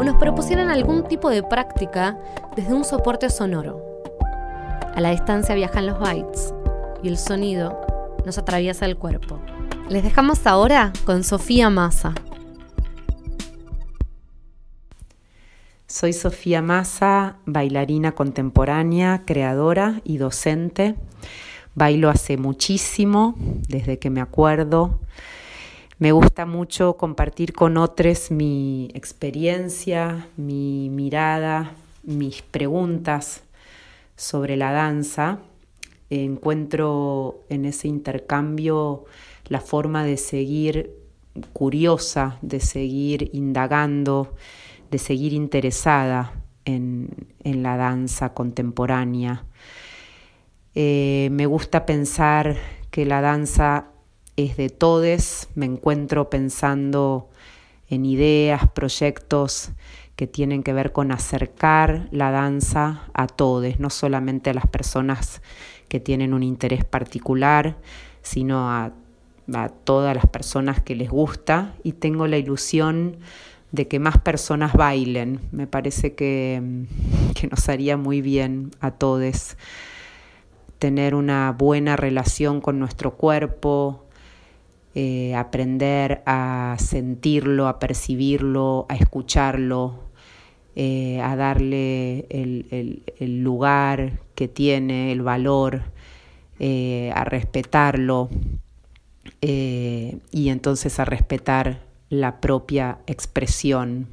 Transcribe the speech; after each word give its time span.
o 0.00 0.02
nos 0.02 0.16
propusieran 0.16 0.70
algún 0.70 1.06
tipo 1.06 1.28
de 1.28 1.42
práctica 1.42 2.18
desde 2.56 2.72
un 2.72 2.84
soporte 2.86 3.28
sonoro. 3.28 4.00
A 4.94 4.98
la 5.02 5.10
distancia 5.10 5.54
viajan 5.54 5.84
los 5.84 5.98
bytes 5.98 6.54
y 7.02 7.08
el 7.08 7.18
sonido 7.18 7.78
nos 8.24 8.38
atraviesa 8.38 8.86
el 8.86 8.96
cuerpo. 8.96 9.38
Les 9.90 10.02
dejamos 10.02 10.46
ahora 10.46 10.94
con 11.04 11.22
Sofía 11.22 11.68
Massa. 11.68 12.14
Soy 15.86 16.14
Sofía 16.14 16.62
Massa, 16.62 17.36
bailarina 17.44 18.12
contemporánea, 18.12 19.24
creadora 19.26 20.00
y 20.02 20.16
docente. 20.16 20.94
Bailo 21.74 22.08
hace 22.08 22.38
muchísimo, 22.38 23.34
desde 23.68 23.98
que 23.98 24.08
me 24.08 24.22
acuerdo. 24.22 24.98
Me 26.00 26.12
gusta 26.12 26.46
mucho 26.46 26.96
compartir 26.96 27.52
con 27.52 27.76
otros 27.76 28.30
mi 28.30 28.88
experiencia, 28.94 30.28
mi 30.38 30.88
mirada, 30.88 31.72
mis 32.04 32.40
preguntas 32.40 33.42
sobre 34.16 34.56
la 34.56 34.72
danza. 34.72 35.40
Encuentro 36.08 37.44
en 37.50 37.66
ese 37.66 37.88
intercambio 37.88 39.04
la 39.48 39.60
forma 39.60 40.02
de 40.02 40.16
seguir 40.16 40.90
curiosa, 41.52 42.38
de 42.40 42.60
seguir 42.60 43.28
indagando, 43.34 44.34
de 44.90 44.96
seguir 44.96 45.34
interesada 45.34 46.32
en, 46.64 47.10
la 47.44 47.76
danza 47.76 48.32
contemporánea. 48.32 49.44
Eh, 50.74 51.28
me 51.30 51.44
gusta 51.44 51.84
pensar 51.84 52.56
que 52.90 53.04
la 53.04 53.20
danza 53.20 53.90
es 54.44 54.56
de 54.56 54.68
todes, 54.70 55.48
me 55.54 55.66
encuentro 55.66 56.30
pensando 56.30 57.28
en 57.88 58.04
ideas, 58.06 58.68
proyectos 58.70 59.70
que 60.16 60.26
tienen 60.26 60.62
que 60.62 60.72
ver 60.72 60.92
con 60.92 61.12
acercar 61.12 62.08
la 62.10 62.30
danza 62.30 63.04
a 63.14 63.26
todos, 63.26 63.80
no 63.80 63.90
solamente 63.90 64.50
a 64.50 64.54
las 64.54 64.66
personas 64.66 65.42
que 65.88 65.98
tienen 65.98 66.34
un 66.34 66.42
interés 66.42 66.84
particular, 66.84 67.78
sino 68.22 68.70
a, 68.70 68.92
a 69.52 69.68
todas 69.68 70.14
las 70.14 70.26
personas 70.26 70.80
que 70.82 70.94
les 70.94 71.10
gusta 71.10 71.74
y 71.82 71.92
tengo 71.92 72.26
la 72.26 72.38
ilusión 72.38 73.16
de 73.72 73.88
que 73.88 73.98
más 73.98 74.18
personas 74.18 74.72
bailen. 74.74 75.40
Me 75.52 75.66
parece 75.66 76.14
que, 76.14 76.84
que 77.34 77.46
nos 77.46 77.68
haría 77.68 77.96
muy 77.96 78.20
bien 78.20 78.70
a 78.80 78.92
todos 78.92 79.56
tener 80.78 81.14
una 81.14 81.52
buena 81.52 81.94
relación 81.96 82.60
con 82.60 82.78
nuestro 82.78 83.16
cuerpo, 83.16 84.06
eh, 84.92 85.36
aprender 85.36 86.20
a 86.26 86.74
sentirlo, 86.80 87.68
a 87.68 87.78
percibirlo, 87.78 88.86
a 88.88 88.96
escucharlo, 88.96 90.00
eh, 90.74 91.20
a 91.20 91.36
darle 91.36 92.26
el, 92.28 93.42
lugar 93.44 94.18
que 94.34 94.48
tiene, 94.48 95.12
el 95.12 95.22
valor, 95.22 95.82
eh, 96.58 97.12
a 97.14 97.24
respetarlo 97.24 98.30
y 99.40 100.48
entonces 100.48 100.98
a 100.98 101.04
respetar 101.04 101.84
la 102.08 102.40
propia 102.40 102.98
expresión. 103.06 104.08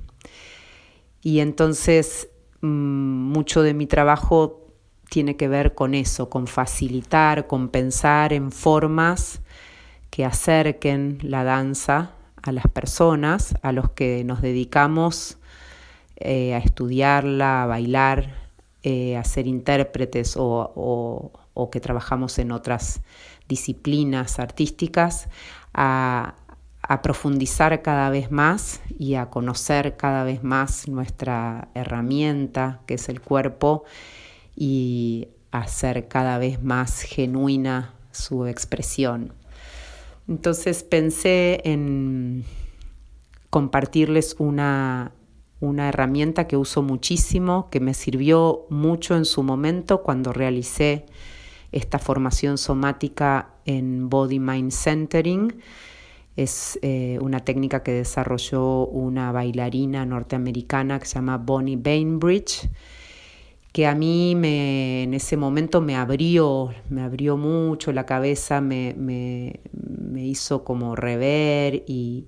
Y 1.24 1.40
entonces 1.40 2.30
mm, 2.62 2.68
mucho 2.68 3.64
de 3.64 3.74
mi 3.74 3.88
trabajo 3.88 4.68
tiene 5.10 5.38
que 5.38 5.48
ver 5.48 5.74
con 5.74 5.96
eso, 5.96 6.30
con 6.30 6.46
facilitar, 6.46 7.48
con 7.48 7.70
pensar 7.70 8.32
en 8.32 8.52
formas 8.52 9.42
que 10.18 10.26
acerquen 10.26 11.20
la 11.22 11.44
danza 11.44 12.10
a 12.42 12.52
las 12.52 12.68
personas, 12.68 13.54
a 13.62 13.72
los 13.72 13.92
que 13.92 14.24
nos 14.24 14.42
dedicamos 14.42 15.38
eh, 16.16 16.56
a 16.56 16.58
estudiarla, 16.58 17.62
a 17.62 17.66
bailar, 17.68 18.34
eh, 18.82 19.16
a 19.16 19.24
ser 19.24 19.46
intérpretes 19.46 20.34
o, 20.36 21.32
que 21.72 21.80
trabajamos 21.80 22.40
en 22.40 22.52
otras 22.52 23.02
disciplinas 23.48 24.40
artísticas, 24.40 25.30
a, 25.76 26.34
a 26.82 27.02
profundizar 27.04 27.84
cada 27.84 28.10
vez 28.10 28.32
más 28.32 28.82
y 28.98 29.14
a 29.14 29.30
conocer 29.30 29.98
cada 29.98 30.24
vez 30.24 30.44
más 30.44 30.88
nuestra 30.88 31.68
herramienta, 31.76 32.82
que 32.88 32.96
es 32.96 33.08
el 33.10 33.22
cuerpo, 33.22 33.84
y 34.56 35.28
hacer 35.52 36.08
cada 36.08 36.40
vez 36.40 36.64
más 36.64 37.02
genuina 37.02 37.94
su 38.12 38.48
expresión. 38.48 39.38
Entonces 40.28 40.84
pensé 40.84 41.62
en 41.64 42.44
compartirles 43.50 44.36
una, 44.40 45.14
una 45.60 45.90
herramienta 45.90 46.48
que 46.48 46.58
uso 46.58 46.82
muchísimo, 46.82 47.70
que 47.70 47.80
me 47.80 47.94
sirvió 47.94 48.66
mucho 48.70 49.16
en 49.16 49.26
su 49.26 49.44
momento 49.44 50.04
cuando 50.04 50.34
realicé 50.34 51.06
esta 51.72 52.00
formación 52.00 52.58
somática 52.58 53.50
en 53.66 54.10
Body 54.10 54.40
Mind 54.40 54.72
Centering. 54.72 55.62
Es 56.36 56.78
eh, 56.82 57.18
una 57.22 57.40
técnica 57.40 57.82
que 57.82 57.92
desarrolló 57.94 58.86
una 58.86 59.32
bailarina 59.32 60.06
norteamericana 60.06 61.00
que 61.00 61.06
se 61.06 61.16
llama 61.16 61.38
Bonnie 61.38 61.78
Bainbridge 61.78 62.70
que 63.78 63.86
a 63.86 63.94
mí 63.94 64.34
me, 64.36 65.04
en 65.04 65.14
ese 65.14 65.38
momento 65.38 65.82
me 65.82 65.96
abrió, 65.96 66.74
me 66.90 67.04
abrió 67.04 67.38
mucho 67.38 67.92
la 67.92 68.08
cabeza, 68.08 68.60
me, 68.60 68.96
me, 68.98 69.60
hizo 70.26 70.64
como 70.64 70.96
rever 70.96 71.84
y, 71.88 72.28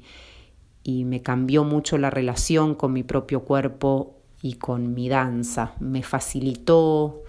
y 0.84 1.06
me 1.06 1.22
cambió 1.22 1.64
mucho 1.64 1.98
la 1.98 2.10
relación 2.10 2.76
con 2.76 2.94
mi 2.94 3.04
propio 3.04 3.42
cuerpo 3.42 4.16
y 4.42 4.54
con 4.54 4.94
mi 4.94 5.10
danza. 5.10 5.74
Me 5.80 6.04
facilitó 6.04 7.24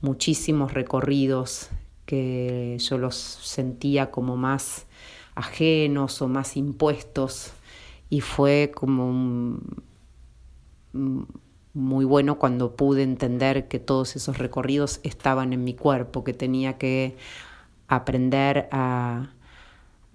muchísimos 0.00 0.74
recorridos 0.74 1.70
que 2.06 2.76
yo 2.78 2.98
los 2.98 3.16
sentía 3.16 4.10
como 4.10 4.36
más 4.36 4.86
ajenos 5.34 6.22
o 6.22 6.28
más 6.28 6.56
impuestos 6.56 7.52
y 8.10 8.20
fue 8.20 8.72
como 8.74 9.60
muy 11.74 12.04
bueno 12.04 12.38
cuando 12.38 12.74
pude 12.74 13.02
entender 13.02 13.68
que 13.68 13.78
todos 13.78 14.16
esos 14.16 14.38
recorridos 14.38 15.00
estaban 15.02 15.52
en 15.52 15.64
mi 15.64 15.74
cuerpo, 15.74 16.24
que 16.24 16.32
tenía 16.32 16.78
que 16.78 17.16
aprender 17.86 18.68
a, 18.72 19.30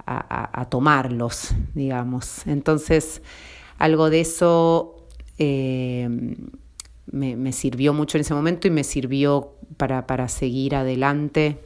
a, 0.05 0.67
tomarlos, 0.69 1.53
digamos. 1.73 2.45
Entonces, 2.47 3.21
algo 3.77 4.09
de 4.09 4.21
eso 4.21 5.07
eh, 5.37 6.09
me, 7.11 7.51
sirvió 7.53 7.93
mucho 7.93 8.17
en 8.17 8.21
ese 8.21 8.33
momento 8.33 8.67
y 8.67 8.71
me 8.71 8.83
sirvió 8.83 9.53
para, 9.77 10.05
para 10.05 10.27
seguir 10.27 10.75
adelante 10.75 11.59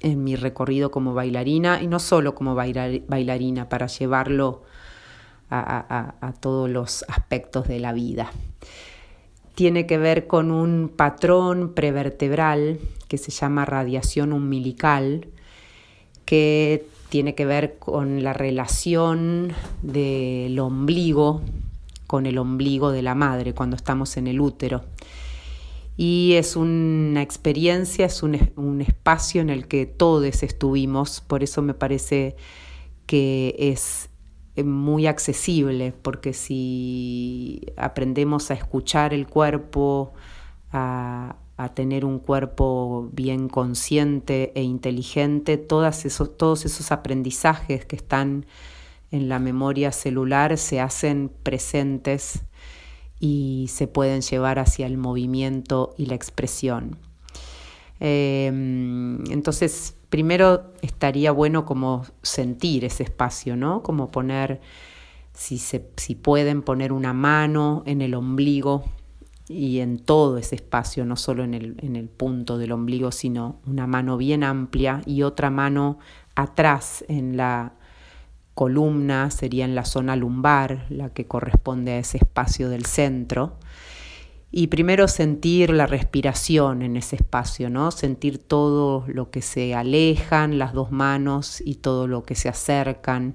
en 0.00 0.24
mi 0.24 0.34
recorrido 0.34 0.90
como 0.90 1.14
bailarina 1.14 1.80
y 1.82 1.86
no 1.86 2.00
solo 2.00 2.34
como 2.34 2.54
bailarina, 2.54 3.68
para 3.68 3.86
llevarlo 3.86 4.62
a, 5.50 6.14
a 6.20 6.32
todos 6.32 6.68
los 6.68 7.04
aspectos 7.08 7.68
de 7.68 7.78
la 7.78 7.92
vida 7.92 8.32
tiene 9.54 9.86
que 9.86 9.98
ver 9.98 10.26
con 10.26 10.50
un 10.50 10.88
patrón 10.88 11.74
prevertebral 11.74 12.78
que 13.08 13.18
se 13.18 13.30
llama 13.30 13.64
radiación 13.64 14.32
umbilical, 14.32 15.28
que 16.24 16.86
tiene 17.12 17.34
que 17.34 17.44
ver 17.44 17.78
con 17.78 18.22
la 18.22 18.32
relación 18.32 19.52
del 19.82 20.58
ombligo 20.58 21.42
con 22.06 22.24
el 22.24 22.38
ombligo 22.38 22.90
de 22.90 23.02
la 23.02 23.14
madre 23.14 23.52
cuando 23.52 23.76
estamos 23.76 24.16
en 24.16 24.26
el 24.26 24.40
útero. 24.40 24.82
Y 25.98 26.32
es 26.36 26.56
una 26.56 27.20
experiencia, 27.20 28.06
es 28.06 28.22
un, 28.22 28.50
un 28.56 28.80
espacio 28.80 29.42
en 29.42 29.50
el 29.50 29.68
que 29.68 29.84
todos 29.84 30.42
estuvimos, 30.42 31.20
por 31.20 31.42
eso 31.42 31.60
me 31.60 31.74
parece 31.74 32.36
que 33.04 33.54
es 33.58 34.08
eh, 34.56 34.64
muy 34.64 35.06
accesible, 35.06 35.92
porque 36.00 36.32
si 36.32 37.62
aprendemos 37.76 38.50
a 38.50 38.54
escuchar 38.54 39.12
el 39.12 39.26
cuerpo, 39.26 40.12
a, 40.70 41.36
tener 41.74 42.04
un 42.04 42.18
cuerpo 42.18 43.08
bien 43.12 43.48
consciente 43.48 44.52
e 44.54 44.62
inteligente, 44.62 45.58
todos 45.58 46.04
esos, 46.04 46.36
todos 46.36 46.64
esos 46.64 46.90
aprendizajes 46.92 47.84
que 47.84 47.96
están 47.96 48.46
en 49.10 49.28
la 49.28 49.38
memoria 49.38 49.92
celular 49.92 50.58
se 50.58 50.80
hacen 50.80 51.30
presentes 51.42 52.42
y 53.20 53.66
se 53.68 53.86
pueden 53.86 54.22
llevar 54.22 54.58
hacia 54.58 54.86
el 54.86 54.98
movimiento 54.98 55.94
y 55.96 56.06
la 56.06 56.14
expresión. 56.14 56.98
Em, 58.00 59.24
entonces, 59.30 59.94
primero 60.08 60.72
estaría 60.82 61.30
bueno 61.30 61.64
como 61.64 62.04
sentir 62.22 62.84
ese 62.84 63.04
espacio, 63.04 63.54
¿no? 63.54 63.82
Como 63.82 64.10
poner, 64.10 64.60
si, 65.34 65.58
se, 65.58 65.88
si 65.96 66.16
pueden 66.16 66.62
poner 66.62 66.92
una 66.92 67.12
mano 67.12 67.84
en 67.86 68.02
el 68.02 68.14
ombligo 68.14 68.82
y 69.52 69.80
en 69.80 69.98
todo 69.98 70.38
ese 70.38 70.54
espacio, 70.54 71.04
no 71.04 71.16
solo 71.16 71.44
en 71.44 71.54
el, 71.54 71.76
en 71.78 71.96
el 71.96 72.08
punto 72.08 72.58
del 72.58 72.72
ombligo, 72.72 73.12
sino 73.12 73.60
una 73.66 73.86
mano 73.86 74.16
bien 74.16 74.44
amplia 74.44 75.02
y 75.06 75.22
otra 75.22 75.50
mano 75.50 75.98
atrás 76.34 77.04
en 77.08 77.36
la 77.36 77.74
columna, 78.54 79.30
sería 79.30 79.64
en 79.64 79.74
la 79.74 79.84
zona 79.84 80.16
lumbar, 80.16 80.86
la 80.88 81.10
que 81.10 81.26
corresponde 81.26 81.92
a 81.92 81.98
ese 81.98 82.18
espacio 82.18 82.68
del 82.68 82.86
centro. 82.86 83.56
Y 84.50 84.66
primero 84.66 85.08
sentir 85.08 85.70
la 85.70 85.86
respiración 85.86 86.82
en 86.82 86.96
ese 86.96 87.16
espacio, 87.16 87.70
¿no? 87.70 87.90
Sentir 87.90 88.36
todo 88.36 89.04
lo 89.08 89.30
que 89.30 89.40
se 89.40 89.74
alejan 89.74 90.58
las 90.58 90.74
dos 90.74 90.92
manos 90.92 91.62
y 91.64 91.76
todo 91.76 92.06
lo 92.06 92.24
que 92.24 92.34
se 92.34 92.50
acercan. 92.50 93.34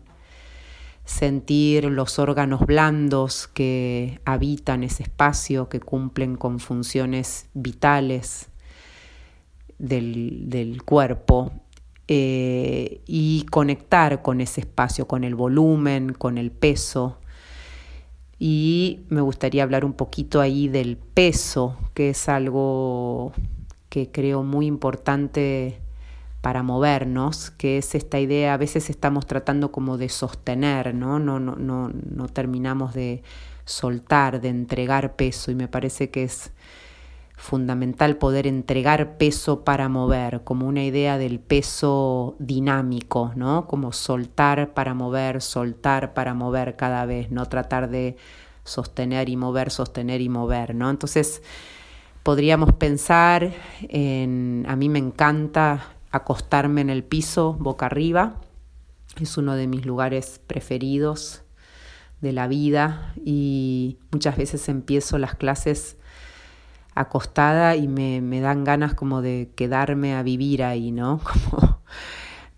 Sentir 1.08 1.86
los 1.86 2.20
órganos 2.20 2.66
blandos 2.66 3.48
que 3.48 4.20
habitan 4.26 4.84
ese 4.84 5.04
espacio, 5.04 5.70
que 5.70 5.80
cumplen 5.80 6.36
con 6.36 6.60
funciones 6.60 7.48
vitales 7.54 8.50
del, 9.80 10.50
del 10.50 10.84
cuerpo 10.84 11.54
eh, 12.10 13.02
y 13.06 13.46
conectar 13.52 14.22
con 14.22 14.42
ese 14.42 14.62
espacio, 14.62 15.08
con 15.08 15.24
el 15.24 15.34
volumen, 15.34 16.12
con 16.12 16.38
el 16.38 16.52
peso. 16.52 17.20
Y 18.38 19.06
me 19.08 19.22
gustaría 19.22 19.64
hablar 19.64 19.86
un 19.86 19.94
poquito 19.94 20.42
ahí 20.42 20.68
del 20.68 20.98
peso, 20.98 21.78
que 21.94 22.10
es 22.10 22.28
algo 22.28 23.32
que 23.90 24.12
creo 24.12 24.44
muy 24.44 24.68
importante 24.68 25.80
para 26.48 26.64
movernos, 26.64 27.52
que 27.52 27.78
es 27.78 27.94
esta 27.94 28.22
idea, 28.22 28.54
a 28.54 28.58
veces 28.58 28.90
estamos 28.90 29.26
tratando 29.26 29.70
como 29.70 29.98
de 29.98 30.08
sostener, 30.08 30.96
¿no? 30.96 31.20
No, 31.20 31.42
no, 31.42 31.58
no, 31.58 31.92
no 31.92 32.28
terminamos 32.30 32.94
de 32.94 33.22
soltar, 33.66 34.40
de 34.40 34.48
entregar 34.48 35.18
peso, 35.18 35.52
y 35.52 35.56
me 35.56 35.68
parece 35.68 36.10
que 36.10 36.24
es 36.24 36.54
fundamental 37.36 38.16
poder 38.16 38.48
entregar 38.48 39.18
peso 39.18 39.66
para 39.66 39.90
mover, 39.90 40.46
como 40.46 40.68
una 40.68 40.86
idea 40.86 41.18
del 41.18 41.42
peso 41.42 42.38
dinámico, 42.40 43.34
¿no? 43.36 43.68
Como 43.68 43.92
soltar 43.92 44.74
para 44.74 44.94
mover, 44.94 45.42
soltar 45.42 46.14
para 46.14 46.34
mover 46.34 46.78
cada 46.78 47.06
vez, 47.06 47.30
no 47.30 47.48
tratar 47.48 47.90
de 47.90 48.16
sostener 48.64 49.28
y 49.28 49.36
mover, 49.36 49.70
sostener 49.70 50.22
y 50.22 50.30
mover, 50.30 50.76
¿no? 50.76 50.90
Entonces 50.90 51.42
podríamos 52.24 52.72
pensar 52.72 53.52
en, 53.82 54.66
a 54.70 54.78
mí 54.78 54.88
me 54.88 55.00
encanta 55.00 55.97
acostarme 56.18 56.82
en 56.82 56.90
el 56.90 57.04
piso 57.04 57.54
boca 57.54 57.88
arriba, 57.88 58.42
es 59.20 59.38
uno 59.38 59.56
de 59.56 59.68
mis 59.68 59.86
lugares 59.86 60.40
preferidos 60.46 61.44
de 62.22 62.34
la 62.34 62.48
vida 62.48 63.14
y 63.24 63.98
muchas 64.12 64.38
veces 64.38 64.70
empiezo 64.70 65.18
las 65.18 65.36
clases 65.36 65.98
acostada 66.96 67.76
y 67.76 67.88
me, 67.88 68.22
me, 68.22 68.42
dan 68.42 68.64
ganas 68.64 68.94
como 68.96 69.22
de 69.22 69.52
quedarme 69.56 70.16
a 70.16 70.24
vivir 70.24 70.64
ahí, 70.64 70.92
¿no? 70.92 71.20
Como 71.24 71.82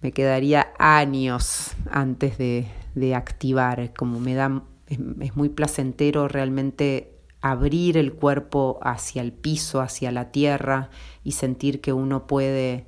me 0.02 0.14
quedaría 0.14 0.72
años 0.80 1.72
antes 1.92 2.38
de, 2.38 2.68
de 2.96 3.16
activar, 3.16 3.94
como 3.94 4.20
me 4.20 4.34
da, 4.34 4.64
es, 4.88 5.36
muy 5.36 5.50
placentero 5.50 6.28
realmente 6.28 7.16
abrir 7.42 7.98
el 7.98 8.14
cuerpo 8.14 8.80
hacia 8.82 9.22
el 9.22 9.32
piso, 9.32 9.82
hacia 9.82 10.12
la 10.12 10.32
tierra 10.32 10.90
y 11.24 11.34
sentir 11.34 11.82
que 11.82 11.94
uno 11.94 12.28
puede 12.28 12.86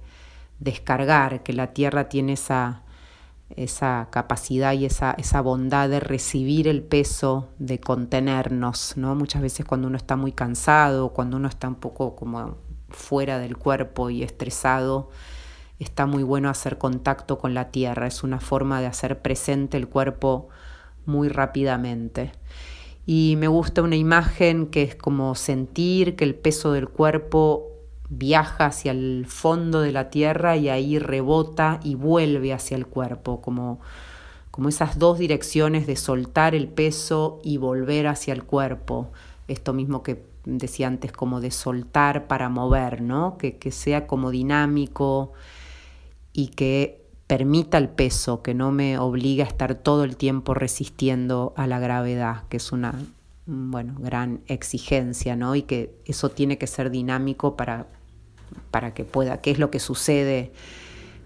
descargar, 0.61 1.43
que 1.43 1.51
la 1.51 1.73
tierra 1.73 2.07
tiene 2.07 2.33
esa, 2.33 2.83
esa 3.55 4.07
capacidad 4.11 4.73
y 4.73 4.85
esa, 4.85 5.11
esa 5.17 5.41
bondad 5.41 5.89
de 5.89 5.99
recibir 5.99 6.67
el 6.67 6.83
peso, 6.83 7.49
de 7.59 7.79
contenernos, 7.79 8.93
¿no? 8.95 9.15
Muchas 9.15 9.41
veces 9.41 9.65
cuando 9.65 9.87
uno 9.87 9.97
está 9.97 10.15
muy 10.15 10.31
cansado, 10.31 11.09
cuando 11.09 11.37
uno 11.37 11.49
está 11.49 11.67
un 11.67 11.75
poco 11.75 12.15
como 12.15 12.57
fuera 12.89 13.39
del 13.39 13.57
cuerpo 13.57 14.09
y 14.09 14.23
estresado, 14.23 15.09
está 15.79 16.05
muy 16.05 16.23
bueno 16.23 16.49
hacer 16.49 16.77
contacto 16.77 17.39
con 17.39 17.53
la 17.53 17.71
tierra, 17.71 18.07
es 18.07 18.23
una 18.23 18.39
forma 18.39 18.79
de 18.79 18.87
hacer 18.87 19.21
presente 19.21 19.77
el 19.77 19.89
cuerpo 19.89 20.49
muy 21.05 21.27
rápidamente. 21.27 22.33
Y 23.07 23.35
me 23.39 23.47
gusta 23.47 23.81
una 23.81 23.95
imagen 23.95 24.67
que 24.67 24.83
es 24.83 24.95
como 24.95 25.33
sentir 25.33 26.15
que 26.15 26.23
el 26.23 26.35
peso 26.35 26.71
del 26.71 26.87
cuerpo 26.87 27.70
viaja 28.11 28.65
hacia 28.65 28.91
el 28.91 29.25
fondo 29.25 29.79
de 29.79 29.93
la 29.93 30.09
tierra 30.09 30.57
y 30.57 30.67
ahí 30.67 30.99
rebota 30.99 31.79
y 31.81 31.95
vuelve 31.95 32.51
hacia 32.51 32.75
el 32.75 32.85
cuerpo, 32.85 33.41
como, 33.41 33.79
como 34.51 34.67
esas 34.67 34.99
dos 34.99 35.17
direcciones 35.17 35.87
de 35.87 35.95
soltar 35.95 36.53
el 36.53 36.67
peso 36.67 37.39
y 37.41 37.55
volver 37.55 38.07
hacia 38.07 38.33
el 38.33 38.43
cuerpo. 38.43 39.11
Esto 39.47 39.71
mismo 39.71 40.03
que 40.03 40.25
decía 40.43 40.87
antes, 40.87 41.13
como 41.13 41.39
de 41.39 41.51
soltar 41.51 42.27
para 42.27 42.49
mover, 42.49 43.01
¿no? 43.01 43.37
Que, 43.37 43.57
que 43.57 43.71
sea 43.71 44.07
como 44.07 44.29
dinámico 44.29 45.31
y 46.33 46.47
que 46.49 47.05
permita 47.27 47.77
el 47.77 47.87
peso, 47.87 48.41
que 48.41 48.53
no 48.53 48.73
me 48.73 48.97
obligue 48.97 49.43
a 49.43 49.45
estar 49.45 49.75
todo 49.75 50.03
el 50.03 50.17
tiempo 50.17 50.53
resistiendo 50.53 51.53
a 51.55 51.65
la 51.65 51.79
gravedad, 51.79 52.43
que 52.49 52.57
es 52.57 52.73
una 52.73 52.93
bueno, 53.45 53.95
gran 53.99 54.41
exigencia, 54.47 55.37
¿no? 55.37 55.55
Y 55.55 55.61
que 55.61 55.95
eso 56.05 56.29
tiene 56.29 56.57
que 56.57 56.67
ser 56.67 56.91
dinámico 56.91 57.55
para, 57.55 57.87
para 58.71 58.93
que 58.93 59.05
pueda, 59.05 59.41
qué 59.41 59.51
es 59.51 59.59
lo 59.59 59.71
que 59.71 59.79
sucede 59.79 60.51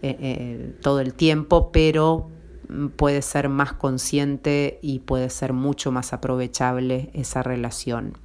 eh, 0.02 0.18
eh, 0.20 0.76
todo 0.82 1.00
el 1.00 1.14
tiempo, 1.14 1.72
pero 1.72 2.30
mm, 2.70 2.88
puede 2.88 3.22
ser 3.22 3.50
más 3.50 3.74
consciente 3.74 4.80
y 4.82 5.00
puede 5.00 5.30
ser 5.30 5.54
mucho 5.54 5.92
más 5.92 6.14
aprovechable 6.14 7.10
esa 7.14 7.44
relación. 7.44 8.18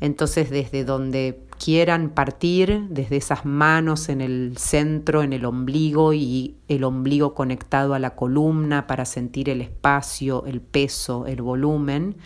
Entonces, 0.00 0.50
desde 0.50 0.84
donde 0.84 1.40
quieran 1.58 2.10
partir, 2.10 2.86
desde 2.88 3.16
esas 3.16 3.44
manos 3.44 4.08
en 4.08 4.20
el 4.20 4.56
centro, 4.56 5.22
en 5.22 5.32
el 5.32 5.44
ombligo 5.44 6.12
y 6.12 6.56
el 6.68 6.84
ombligo 6.84 7.34
conectado 7.34 7.94
a 7.94 7.98
la 7.98 8.14
columna 8.14 8.86
para 8.86 9.04
sentir 9.04 9.48
el 9.50 9.60
espacio, 9.60 10.44
el 10.46 10.60
peso, 10.60 11.26
el 11.26 11.42
volumen, 11.42 12.16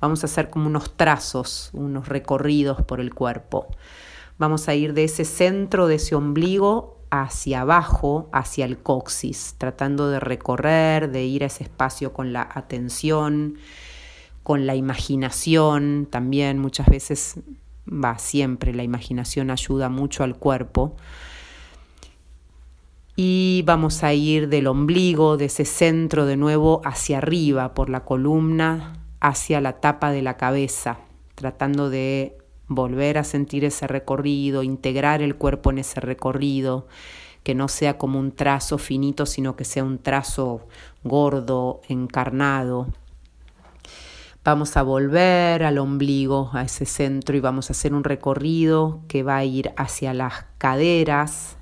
vamos 0.00 0.22
a 0.22 0.26
hacer 0.26 0.50
como 0.50 0.66
unos 0.66 0.96
trazos, 0.96 1.70
unos 1.72 2.08
recorridos 2.08 2.82
por 2.82 3.00
el 3.00 3.14
cuerpo. 3.14 3.68
Vamos 4.36 4.68
a 4.68 4.74
ir 4.74 4.94
de 4.94 5.04
ese 5.04 5.24
centro, 5.24 5.86
de 5.86 5.96
ese 5.96 6.14
ombligo, 6.14 6.94
hacia 7.10 7.60
abajo, 7.60 8.28
hacia 8.32 8.64
el 8.64 8.78
coxis, 8.78 9.54
tratando 9.58 10.08
de 10.08 10.18
recorrer, 10.18 11.10
de 11.10 11.24
ir 11.24 11.44
a 11.44 11.46
ese 11.46 11.64
espacio 11.64 12.12
con 12.12 12.32
la 12.32 12.48
atención, 12.52 13.56
con 14.42 14.66
la 14.66 14.74
imaginación. 14.74 16.08
También 16.10 16.58
muchas 16.58 16.86
veces, 16.86 17.40
va, 17.86 18.18
siempre 18.18 18.74
la 18.74 18.82
imaginación 18.82 19.50
ayuda 19.50 19.88
mucho 19.88 20.24
al 20.24 20.36
cuerpo. 20.36 20.96
Y 23.14 23.62
vamos 23.64 24.02
a 24.02 24.12
ir 24.12 24.48
del 24.48 24.66
ombligo, 24.66 25.36
de 25.36 25.44
ese 25.44 25.64
centro 25.64 26.26
de 26.26 26.36
nuevo, 26.36 26.80
hacia 26.84 27.18
arriba, 27.18 27.72
por 27.72 27.88
la 27.88 28.04
columna, 28.04 28.94
hacia 29.20 29.60
la 29.60 29.80
tapa 29.80 30.10
de 30.10 30.22
la 30.22 30.36
cabeza, 30.36 30.98
tratando 31.36 31.90
de 31.90 32.36
volver 32.68 33.18
a 33.18 33.24
sentir 33.24 33.64
ese 33.64 33.86
recorrido, 33.86 34.62
integrar 34.62 35.22
el 35.22 35.36
cuerpo 35.36 35.70
en 35.70 35.78
ese 35.78 36.00
recorrido, 36.00 36.86
que 37.42 37.54
no 37.54 37.68
sea 37.68 37.98
como 37.98 38.18
un 38.18 38.32
trazo 38.32 38.78
finito, 38.78 39.26
sino 39.26 39.54
que 39.54 39.64
sea 39.64 39.84
un 39.84 39.98
trazo 39.98 40.66
gordo, 41.02 41.82
encarnado. 41.88 42.88
Vamos 44.44 44.76
a 44.76 44.82
volver 44.82 45.62
al 45.62 45.78
ombligo, 45.78 46.50
a 46.52 46.62
ese 46.62 46.84
centro, 46.86 47.36
y 47.36 47.40
vamos 47.40 47.70
a 47.70 47.72
hacer 47.72 47.94
un 47.94 48.04
recorrido 48.04 49.00
que 49.08 49.22
va 49.22 49.36
a 49.36 49.44
ir 49.44 49.72
hacia 49.76 50.12
las 50.12 50.44
caderas, 50.58 51.56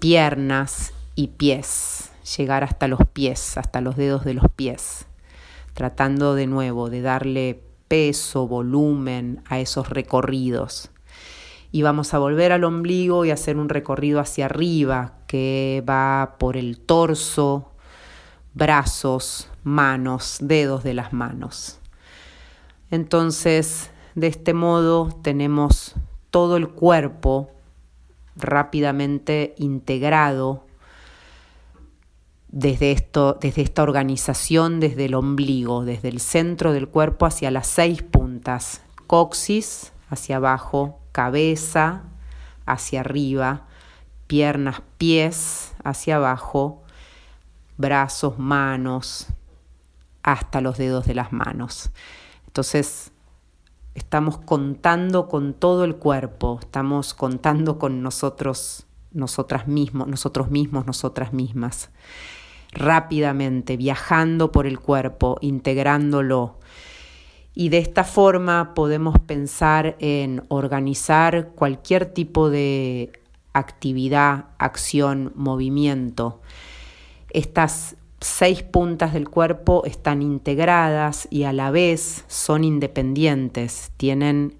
piernas 0.00 0.92
y 1.14 1.28
pies, 1.28 2.10
llegar 2.36 2.64
hasta 2.64 2.88
los 2.88 3.00
pies, 3.12 3.56
hasta 3.58 3.80
los 3.80 3.96
dedos 3.96 4.24
de 4.24 4.34
los 4.34 4.50
pies, 4.50 5.06
tratando 5.72 6.34
de 6.34 6.46
nuevo 6.46 6.90
de 6.90 7.00
darle 7.00 7.62
peso, 7.94 8.48
volumen 8.48 9.40
a 9.48 9.60
esos 9.60 9.88
recorridos. 9.88 10.90
Y 11.70 11.82
vamos 11.82 12.12
a 12.12 12.18
volver 12.18 12.50
al 12.50 12.64
ombligo 12.64 13.24
y 13.24 13.30
hacer 13.30 13.56
un 13.56 13.68
recorrido 13.68 14.18
hacia 14.18 14.46
arriba 14.46 15.12
que 15.28 15.80
va 15.88 16.34
por 16.40 16.56
el 16.56 16.80
torso, 16.80 17.70
brazos, 18.52 19.48
manos, 19.62 20.38
dedos 20.40 20.82
de 20.82 20.94
las 20.94 21.12
manos. 21.12 21.78
Entonces, 22.90 23.92
de 24.16 24.26
este 24.26 24.54
modo 24.54 25.16
tenemos 25.22 25.94
todo 26.30 26.56
el 26.56 26.70
cuerpo 26.70 27.52
rápidamente 28.34 29.54
integrado 29.56 30.63
desde, 32.54 32.92
esto, 32.92 33.36
desde 33.40 33.62
esta 33.62 33.82
organización, 33.82 34.78
desde 34.78 35.06
el 35.06 35.14
ombligo, 35.14 35.84
desde 35.84 36.08
el 36.08 36.20
centro 36.20 36.72
del 36.72 36.86
cuerpo 36.86 37.26
hacia 37.26 37.50
las 37.50 37.66
seis 37.66 38.00
puntas. 38.02 38.80
Coxis 39.08 39.92
hacia 40.08 40.36
abajo, 40.36 41.00
cabeza 41.10 42.04
hacia 42.64 43.00
arriba, 43.00 43.66
piernas, 44.28 44.82
pies 44.98 45.74
hacia 45.82 46.14
abajo, 46.14 46.84
brazos, 47.76 48.38
manos, 48.38 49.26
hasta 50.22 50.60
los 50.60 50.78
dedos 50.78 51.06
de 51.06 51.14
las 51.16 51.32
manos. 51.32 51.90
Entonces, 52.46 53.10
estamos 53.96 54.38
contando 54.38 55.26
con 55.26 55.54
todo 55.54 55.82
el 55.82 55.96
cuerpo, 55.96 56.60
estamos 56.60 57.14
contando 57.14 57.80
con 57.80 58.00
nosotros, 58.04 58.86
nosotras 59.10 59.66
mismos, 59.66 60.06
nosotros 60.06 60.52
mismos, 60.52 60.86
nosotras 60.86 61.32
mismas. 61.32 61.90
Rápidamente, 62.74 63.76
viajando 63.76 64.52
por 64.52 64.66
el 64.66 64.80
cuerpo, 64.80 65.38
integrándolo. 65.40 66.58
Y 67.54 67.68
de 67.68 67.78
esta 67.78 68.04
forma 68.04 68.74
podemos 68.74 69.18
pensar 69.20 69.96
en 70.00 70.42
organizar 70.48 71.50
cualquier 71.54 72.06
tipo 72.06 72.50
de 72.50 73.12
actividad, 73.52 74.46
acción, 74.58 75.32
movimiento. 75.36 76.40
Estas 77.30 77.96
seis 78.20 78.62
puntas 78.62 79.12
del 79.12 79.28
cuerpo 79.28 79.84
están 79.84 80.22
integradas 80.22 81.28
y 81.30 81.44
a 81.44 81.52
la 81.52 81.70
vez 81.70 82.24
son 82.26 82.64
independientes, 82.64 83.92
tienen 83.96 84.58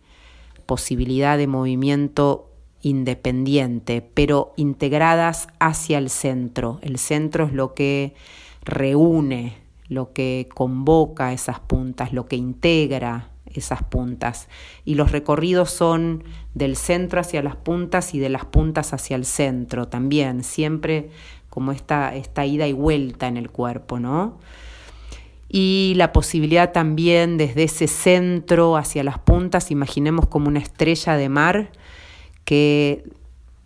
posibilidad 0.67 1.37
de 1.37 1.47
movimiento 1.47 2.54
independiente, 2.85 4.03
pero 4.15 4.53
integradas 4.57 5.49
hacia 5.59 5.97
el 5.97 6.11
centro. 6.11 6.79
El 6.83 6.99
centro 6.99 7.47
es 7.47 7.53
lo 7.53 7.73
que 7.73 8.15
reúne, 8.63 9.57
lo 9.89 10.13
que 10.13 10.49
convoca 10.55 11.33
esas 11.33 11.61
puntas, 11.61 12.13
lo 12.13 12.27
que 12.27 12.37
integra 12.37 13.31
esas 13.47 13.83
puntas. 13.83 14.49
Y 14.85 14.97
los 14.97 15.13
recorridos 15.13 15.71
son 15.71 16.25
del 16.53 16.77
centro 16.77 17.21
hacia 17.21 17.43
las 17.43 17.57
puntas 17.57 18.15
y 18.15 18.19
de 18.19 18.29
las 18.29 18.45
puntas 18.45 18.93
hacia 18.93 19.17
el 19.17 19.25
centro 19.25 19.89
también, 19.89 20.45
siempre 20.45 21.09
como 21.49 21.73
esta, 21.73 22.15
esta 22.15 22.45
ida 22.45 22.67
y 22.67 22.75
vuelta 22.75 23.29
en 23.29 23.39
el 23.39 23.51
cuerpo, 23.51 23.99
¿no? 23.99 24.39
Y 25.49 25.95
la 25.97 26.13
posibilidad 26.13 26.73
también 26.73 27.39
desde 27.39 27.63
ese 27.63 27.87
centro 27.87 28.77
hacia 28.77 29.05
las 29.05 29.21
puntas, 29.21 29.71
imaginemos 29.71 30.27
como 30.27 30.49
una 30.49 30.59
estrella 30.59 31.17
de 31.17 31.29
mar 31.29 31.71
que 32.45 33.05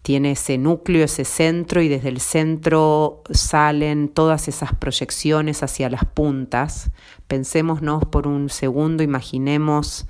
tiene 0.03 0.33
ese 0.33 0.57
núcleo, 0.57 1.05
ese 1.05 1.25
centro, 1.25 1.83
y 1.83 1.89
desde 1.89 2.09
el 2.09 2.21
centro 2.21 3.23
salen 3.31 4.09
todas 4.09 4.49
esas 4.49 4.75
proyecciones 4.75 5.63
hacia 5.63 5.91
las 5.91 6.05
puntas. 6.05 6.91
Pensémonos 7.27 8.05
por 8.07 8.27
un 8.27 8.49
segundo, 8.49 9.03
imaginemos 9.03 10.07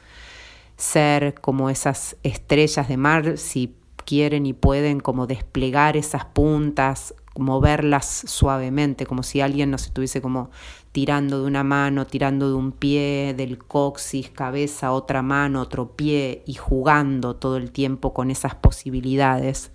ser 0.77 1.35
como 1.35 1.71
esas 1.71 2.17
estrellas 2.23 2.89
de 2.89 2.97
mar, 2.97 3.39
si 3.39 3.75
quieren 4.05 4.47
y 4.47 4.53
pueden 4.53 5.01
como 5.01 5.27
desplegar 5.27 5.97
esas 5.97 6.25
puntas 6.25 7.15
moverlas 7.39 8.25
suavemente, 8.27 9.07
como 9.07 9.23
si 9.23 9.41
alguien 9.41 9.71
nos 9.71 9.87
estuviese 9.87 10.21
como 10.21 10.51
tirando 10.99 11.43
de 11.43 11.47
una 11.47 11.63
mano, 11.63 12.09
tirando 12.09 12.49
de 12.49 12.57
un 12.57 12.73
pie, 12.73 13.33
del 13.37 13.57
coxis, 13.57 14.31
cabeza, 14.31 14.91
otra 14.91 15.23
mano, 15.23 15.61
otro 15.61 15.93
pie 15.95 16.43
y 16.45 16.55
jugando 16.55 17.37
todo 17.37 17.57
el 17.57 17.71
tiempo 17.71 18.13
con 18.13 18.33
esas 18.33 18.57
posibilidades. 18.57 19.71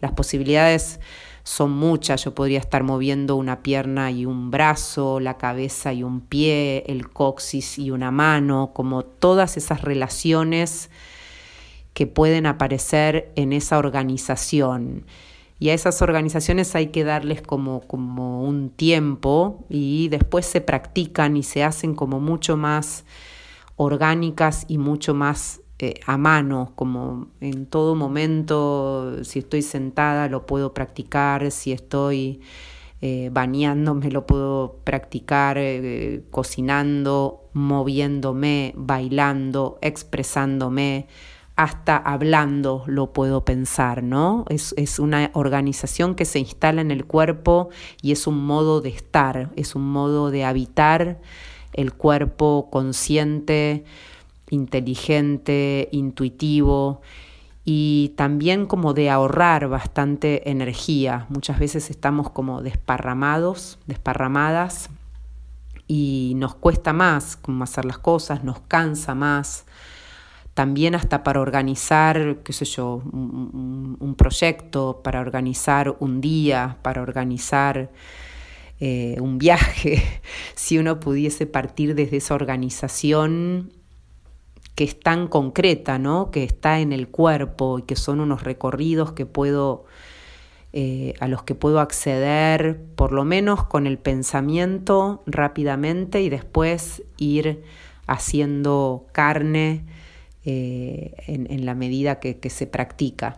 Las 0.00 0.12
posibilidades 0.12 1.00
son 1.42 1.70
muchas, 1.70 2.24
yo 2.24 2.34
podría 2.34 2.60
estar 2.60 2.82
moviendo 2.82 3.36
una 3.36 3.62
pierna 3.62 4.10
y 4.10 4.24
un 4.24 4.50
brazo, 4.50 5.20
la 5.20 5.36
cabeza 5.36 5.92
y 5.92 6.02
un 6.02 6.22
pie, 6.22 6.82
el 6.86 7.10
coxis 7.10 7.78
y 7.78 7.90
una 7.90 8.10
mano, 8.10 8.70
como 8.72 9.04
todas 9.04 9.58
esas 9.58 9.82
relaciones 9.82 10.88
que 11.92 12.06
pueden 12.06 12.46
aparecer 12.46 13.30
en 13.36 13.52
esa 13.52 13.76
organización 13.76 15.04
y 15.58 15.68
a 15.70 15.74
esas 15.74 16.02
organizaciones 16.02 16.74
hay 16.74 16.88
que 16.88 17.04
darles 17.04 17.42
como, 17.42 17.80
como 17.82 18.42
un 18.42 18.70
tiempo 18.70 19.64
y 19.68 20.08
después 20.08 20.46
se 20.46 20.60
practican 20.60 21.36
y 21.36 21.42
se 21.42 21.62
hacen 21.62 21.94
como 21.94 22.20
mucho 22.20 22.56
más 22.56 23.04
orgánicas 23.76 24.64
y 24.68 24.78
mucho 24.78 25.14
más 25.14 25.60
eh, 25.78 26.00
a 26.06 26.16
mano, 26.16 26.72
como 26.76 27.28
en 27.40 27.66
todo 27.66 27.94
momento, 27.94 29.24
si 29.24 29.40
estoy 29.40 29.62
sentada 29.62 30.28
lo 30.28 30.46
puedo 30.46 30.72
practicar, 30.72 31.50
si 31.50 31.72
estoy 31.72 32.40
eh, 33.00 33.28
bañándome 33.32 34.10
lo 34.10 34.24
puedo 34.24 34.80
practicar, 34.84 35.58
eh, 35.58 36.22
cocinando, 36.30 37.50
moviéndome, 37.52 38.72
bailando, 38.76 39.78
expresándome 39.82 41.06
hasta 41.56 41.96
hablando 41.96 42.82
lo 42.86 43.12
puedo 43.12 43.44
pensar, 43.44 44.02
¿no? 44.02 44.44
Es, 44.48 44.74
es, 44.76 44.98
una 44.98 45.30
organización 45.34 46.14
que 46.14 46.24
se 46.24 46.40
instala 46.40 46.80
en 46.80 46.90
el 46.90 47.04
cuerpo 47.04 47.68
y 48.02 48.12
es 48.12 48.26
un 48.26 48.44
modo 48.44 48.80
de 48.80 48.88
estar, 48.88 49.50
es 49.54 49.74
un 49.74 49.88
modo 49.90 50.30
de 50.30 50.44
habitar 50.44 51.20
el 51.72 51.92
cuerpo 51.92 52.68
consciente, 52.70 53.84
inteligente, 54.50 55.88
intuitivo 55.92 57.02
y 57.64 58.12
también 58.16 58.66
como 58.66 58.92
de 58.92 59.10
ahorrar 59.10 59.68
bastante 59.68 60.50
energía. 60.50 61.26
Muchas 61.28 61.58
veces 61.58 61.88
estamos 61.88 62.30
como 62.30 62.62
desparramados, 62.62 63.78
desparramadas 63.86 64.90
y 65.86 66.32
nos 66.36 66.54
cuesta 66.54 66.92
más 66.92 67.36
como 67.36 67.64
hacer 67.64 67.84
las 67.84 67.98
cosas, 67.98 68.44
nos 68.44 68.60
cansa 68.60 69.14
más 69.14 69.66
también 70.54 70.94
hasta 70.94 71.24
para 71.24 71.40
organizar, 71.40 72.38
qué 72.44 72.52
sé 72.52 72.64
yo, 72.64 73.02
un, 73.04 74.14
proyecto, 74.16 75.00
para 75.02 75.20
organizar 75.20 75.96
un 75.98 76.20
día, 76.20 76.78
para 76.82 77.02
organizar 77.02 77.90
eh, 78.78 79.16
un 79.20 79.38
viaje, 79.38 80.02
si 80.54 80.78
uno 80.78 81.00
pudiese 81.00 81.46
partir 81.46 81.96
desde 81.96 82.18
esa 82.18 82.34
organización 82.34 83.72
que 84.76 84.84
es 84.84 84.98
tan 84.98 85.28
concreta, 85.28 85.98
¿no? 85.98 86.30
que 86.30 86.44
está 86.44 86.80
en 86.80 86.92
el 86.92 87.08
cuerpo 87.08 87.80
y 87.80 87.82
que 87.82 87.96
son 87.96 88.20
unos 88.20 88.42
recorridos 88.42 89.12
que 89.12 89.26
puedo, 89.26 89.84
eh, 90.72 91.14
a 91.18 91.26
los 91.26 91.42
que 91.42 91.56
puedo 91.56 91.80
acceder, 91.80 92.80
por 92.94 93.12
lo 93.12 93.24
menos 93.24 93.64
con 93.64 93.86
el 93.86 93.98
pensamiento 93.98 95.22
rápidamente 95.26 96.22
y 96.22 96.28
después 96.28 97.02
ir 97.16 97.62
haciendo 98.06 99.06
carne 99.12 99.84
eh, 100.44 101.14
en, 101.26 101.64
la 101.64 101.74
medida 101.74 102.20
que, 102.20 102.50
se 102.50 102.66
practica. 102.66 103.36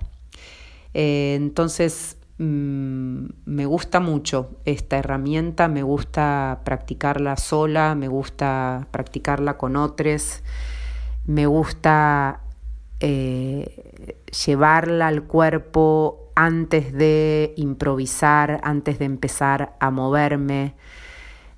Eh, 0.94 1.34
entonces, 1.36 2.16
mm, 2.38 3.26
me 3.44 3.66
gusta 3.66 4.00
mucho 4.00 4.56
esta 4.64 4.98
herramienta, 4.98 5.68
me 5.68 5.82
gusta 5.82 6.62
practicarla 6.64 7.36
sola, 7.36 7.94
me 7.94 8.08
gusta 8.08 8.88
practicarla 8.90 9.56
con 9.56 9.76
otros, 9.76 10.42
me 11.26 11.46
gusta 11.46 12.40
eh, 13.00 14.16
llevarla 14.44 15.08
al 15.08 15.24
cuerpo 15.24 16.32
antes 16.34 16.92
de 16.92 17.54
improvisar, 17.56 18.60
antes 18.62 18.98
de 18.98 19.04
empezar 19.04 19.76
a 19.80 19.90
moverme. 19.90 20.74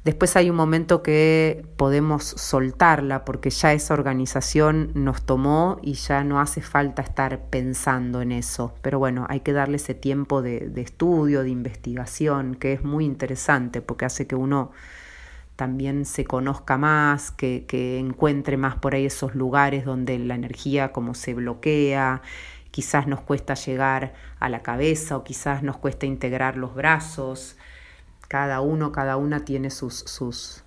Después 0.08 0.36
hay 0.36 0.48
un 0.48 0.56
momento 0.56 1.02
que 1.02 1.66
podemos 1.76 2.24
soltarla 2.24 3.26
porque 3.26 3.50
ya 3.50 3.74
esa 3.74 3.92
organización 3.92 4.90
nos 4.94 5.20
tomó 5.20 5.78
y 5.82 5.92
ya 5.92 6.24
no 6.24 6.40
hace 6.40 6.62
falta 6.62 7.02
estar 7.02 7.50
pensando 7.50 8.22
en 8.22 8.32
eso. 8.32 8.74
Pero 8.80 8.98
bueno, 8.98 9.26
hay 9.28 9.40
que 9.40 9.52
darle 9.52 9.76
ese 9.76 9.92
tiempo 9.92 10.40
de, 10.40 10.72
estudio, 10.76 11.42
de 11.42 11.50
investigación, 11.50 12.54
que 12.54 12.72
es 12.72 12.84
muy 12.84 13.04
interesante 13.04 13.82
porque 13.82 14.06
hace 14.06 14.26
que 14.26 14.34
uno 14.34 14.70
también 15.56 16.06
se 16.06 16.24
conozca 16.24 16.78
más, 16.78 17.30
que, 17.30 17.66
encuentre 17.98 18.56
más 18.56 18.76
por 18.76 18.94
ahí 18.94 19.04
esos 19.04 19.34
lugares 19.34 19.84
donde 19.84 20.18
la 20.18 20.36
energía 20.36 20.90
como 20.90 21.12
se 21.12 21.34
bloquea, 21.34 22.22
quizás 22.70 23.06
nos 23.08 23.20
cuesta 23.20 23.52
llegar 23.52 24.14
a 24.40 24.48
la 24.48 24.62
cabeza 24.62 25.18
o 25.18 25.22
quizás 25.22 25.62
nos 25.62 25.76
cuesta 25.76 26.06
integrar 26.06 26.56
los 26.56 26.74
brazos 26.74 27.57
cada 28.28 28.61
uno, 28.61 28.92
cada 28.92 29.16
una 29.16 29.44
tiene 29.44 29.70
sus, 29.70 29.94
sus, 29.94 30.62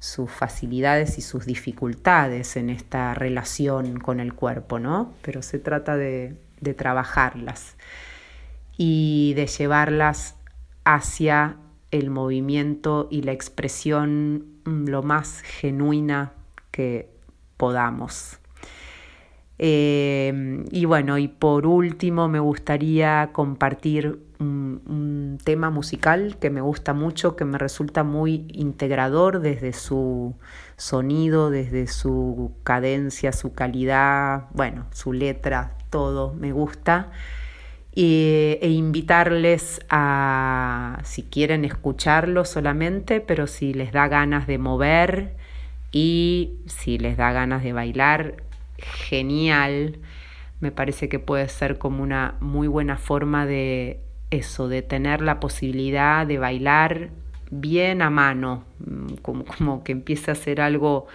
sus 0.00 0.30
facilidades 0.30 1.18
y 1.18 1.22
sus 1.22 1.46
dificultades 1.46 2.56
en 2.56 2.70
esta 2.70 3.14
relación 3.14 3.98
con 3.98 4.20
el 4.20 4.34
cuerpo, 4.34 4.78
¿no? 4.78 5.14
Pero 5.22 5.42
se 5.42 5.58
trata 5.58 5.96
de, 5.96 6.36
de 6.60 6.74
trabajarlas 6.74 7.76
y 8.76 9.34
de 9.34 9.46
llevarlas 9.46 10.34
hacia 10.84 11.56
el 11.90 12.10
movimiento 12.10 13.08
y 13.10 13.22
la 13.22 13.32
expresión 13.32 14.60
mm, 14.64 14.88
lo 14.88 15.02
más 15.02 15.40
genuina 15.40 16.32
que 16.70 17.10
podamos. 17.56 18.38
Eh, 19.58 20.64
y 20.70 20.84
bueno, 20.84 21.16
y 21.18 21.28
por 21.28 21.66
último 21.66 22.28
me 22.28 22.40
gustaría 22.40 23.30
compartir 23.32 24.18
un, 24.38 24.82
un, 24.86 25.38
tema 25.42 25.70
musical 25.70 26.36
que 26.38 26.50
me 26.50 26.60
gusta 26.60 26.92
mucho, 26.92 27.36
que 27.36 27.44
me 27.44 27.56
resulta 27.56 28.04
muy 28.04 28.46
integrador 28.52 29.40
desde 29.40 29.72
su 29.72 30.34
sonido, 30.76 31.50
desde 31.50 31.86
su 31.86 32.52
cadencia, 32.64 33.32
su 33.32 33.54
calidad, 33.54 34.46
bueno, 34.52 34.86
su 34.92 35.12
letra, 35.12 35.76
todo 35.90 36.34
me 36.34 36.52
gusta. 36.52 37.10
E 37.98 38.68
invitarles 38.68 39.80
a, 39.88 41.00
si 41.02 41.22
quieren 41.22 41.64
escucharlo 41.64 42.44
solamente, 42.44 43.22
pero 43.22 43.46
si 43.46 43.72
les 43.72 43.90
da 43.90 44.06
ganas 44.06 44.46
de 44.46 44.58
mover 44.58 45.34
y 45.92 46.58
si 46.66 46.98
les 46.98 47.16
da 47.16 47.32
ganas 47.32 47.62
de 47.62 47.72
bailar, 47.72 48.42
genial. 48.78 49.98
Me 50.60 50.72
parece 50.72 51.08
que 51.08 51.18
puede 51.18 51.48
ser 51.48 51.78
como 51.78 52.02
una 52.02 52.36
muy 52.40 52.68
buena 52.68 52.96
forma 52.96 53.46
de 53.46 54.00
eso, 54.30 54.68
de 54.68 54.82
tener 54.82 55.20
la 55.22 55.40
posibilidad 55.40 56.26
de 56.26 56.38
bailar 56.38 57.10
bien 57.50 58.02
a 58.02 58.10
mano, 58.10 58.64
mm, 58.80 59.16
como, 59.22 59.44
como 59.44 59.84
que 59.84 59.92
empiece 59.92 60.30
a 60.30 60.34
ser 60.34 60.60
algo 60.60 61.06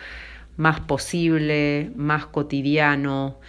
más 0.58 0.80
posible, 0.82 1.92
más 1.96 2.26
cotidiano, 2.28 3.40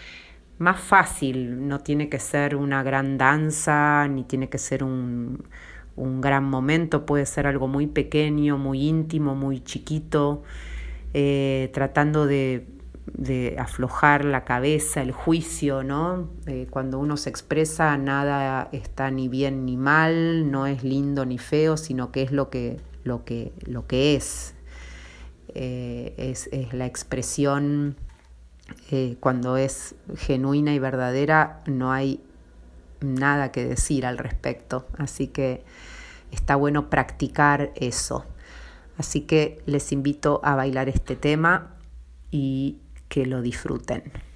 más 0.59 0.81
fácil. 0.81 1.69
No 1.69 1.81
tiene 1.81 2.09
que 2.09 2.19
ser 2.19 2.57
una 2.57 2.83
gran 2.83 3.19
danza, 3.19 4.09
ni 4.09 4.25
tiene 4.25 4.49
que 4.49 4.59
ser 4.59 4.85
un, 4.85 5.45
un 5.97 6.21
gran 6.21 6.45
momento, 6.45 7.07
puede 7.07 7.27
ser 7.27 7.47
algo 7.47 7.69
muy 7.69 7.87
pequeño, 7.87 8.59
muy 8.59 8.89
íntimo, 8.89 9.35
muy 9.35 9.61
chiquito, 9.61 10.43
eh, 11.15 11.71
tratando 11.75 12.27
de 12.27 12.67
de 13.07 13.57
aflojar 13.59 14.25
la 14.25 14.45
cabeza, 14.45 15.03
el 15.03 15.13
juicio, 15.13 15.83
¿no? 15.83 16.31
Eh, 16.47 16.67
cuando 16.71 16.99
uno 16.99 17.17
se 17.17 17.31
expresa, 17.31 17.97
nada 17.99 18.69
está 18.73 19.11
ni 19.11 19.29
bien 19.29 19.65
ni 19.67 19.77
mal, 19.77 20.51
no 20.51 20.67
es 20.67 20.85
lindo 20.85 21.27
ni 21.27 21.39
feo, 21.39 21.77
sino 21.77 22.13
que 22.13 22.23
es 22.23 22.33
lo 22.33 22.49
que, 22.49 22.81
lo 23.05 23.25
que, 23.25 23.53
lo 23.67 23.87
que 23.87 24.15
es. 24.15 24.55
Eh, 25.55 26.15
es. 26.17 26.49
es. 26.53 26.73
la 26.73 26.87
expresión, 26.87 27.97
eh, 28.91 29.17
cuando 29.21 29.57
es 29.57 29.95
genuina 30.17 30.73
y 30.73 30.79
verdadera, 30.79 31.63
no 31.67 31.93
hay 31.93 32.21
nada 33.01 33.51
que 33.51 33.65
decir 33.67 34.07
al 34.07 34.19
respecto. 34.19 34.87
Así 34.97 35.27
que 35.27 35.65
está 36.31 36.55
bueno 36.55 36.89
practicar 36.89 37.73
eso. 37.75 38.25
Así 38.97 39.23
que 39.23 39.61
les 39.67 39.91
invito 39.91 40.41
a 40.45 40.55
bailar 40.55 40.89
este 40.89 41.17
tema 41.17 41.75
y 42.31 42.79
que 43.13 43.27
lo 43.27 43.43
disfruten. 43.43 44.32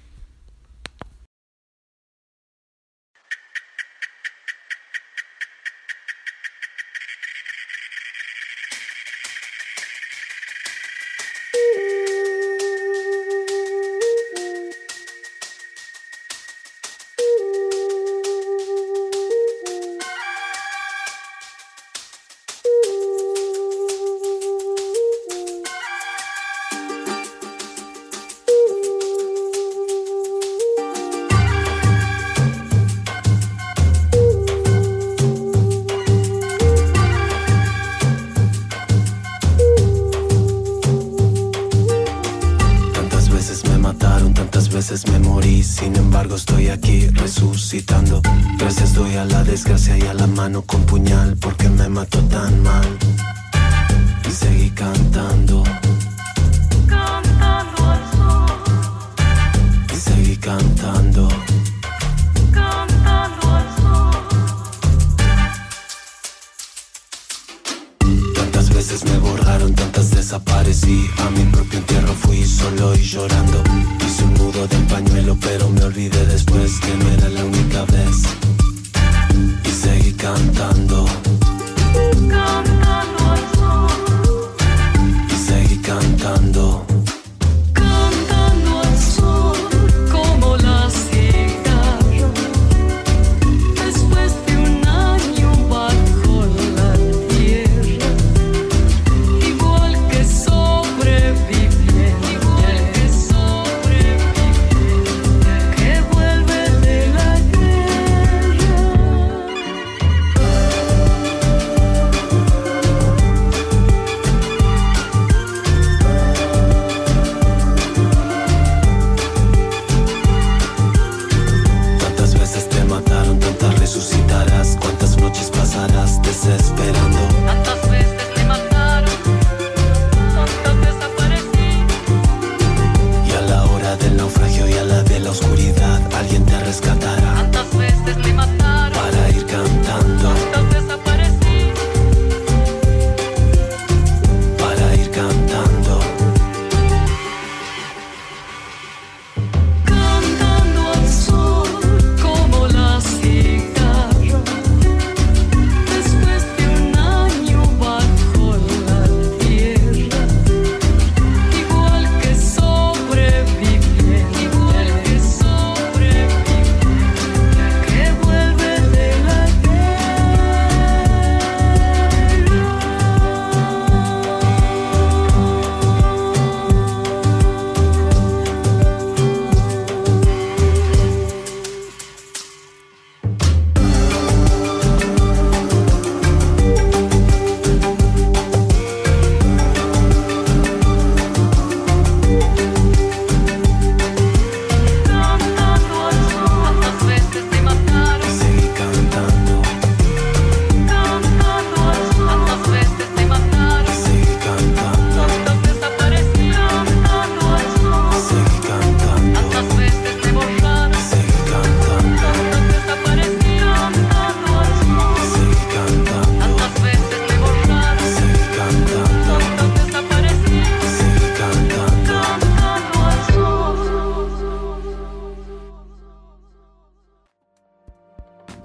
A 71.17 71.29
mi 71.31 71.43
propio 71.51 71.79
entierro 71.79 72.13
fui 72.13 72.45
solo 72.45 72.95
y 72.95 73.01
llorando 73.01 73.61
del 74.65 74.83
pañuelo, 74.85 75.37
pero 75.39 75.69
me 75.69 75.83
olvidé 75.83 76.25
después 76.25 76.79
que 76.79 76.95
no 76.95 77.09
era 77.09 77.29
la 77.29 77.45
única 77.45 77.85
vez. 77.85 78.23
Y 79.63 79.69
seguí. 79.69 80.07
Cantando 80.17 81.05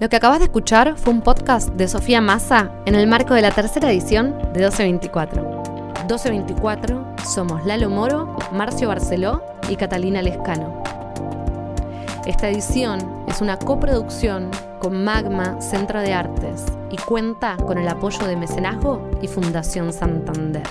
Lo 0.02 0.08
que 0.08 0.16
acabas 0.16 0.40
de 0.40 0.46
escuchar 0.46 0.96
fue 0.96 1.12
un 1.12 1.20
podcast 1.20 1.68
de 1.74 1.86
Sofía 1.86 2.20
Massa 2.20 2.72
en 2.86 2.96
el 2.96 3.06
marco 3.06 3.34
de 3.34 3.42
la 3.42 3.52
tercera 3.52 3.88
edición 3.88 4.36
de 4.52 4.58
1224. 4.58 5.62
1224 6.00 7.14
somos 7.24 7.64
Lalo 7.64 7.88
Moro, 7.88 8.36
Marcio 8.50 8.88
Barceló 8.88 9.44
y 9.68 9.76
Catalina 9.76 10.20
Lescano. 10.20 10.82
Esta 12.26 12.48
edición 12.48 12.98
es 13.28 13.40
una 13.40 13.56
coproducción 13.60 14.50
con 14.80 15.04
Magma 15.04 15.60
Centro 15.60 16.00
de 16.00 16.12
Artes 16.12 16.64
y 16.90 16.96
cuenta 16.96 17.56
con 17.58 17.78
el 17.78 17.86
apoyo 17.86 18.26
de 18.26 18.34
Mecenazgo 18.34 19.08
y 19.22 19.28
Fundación 19.28 19.92
Santander. 19.92 20.64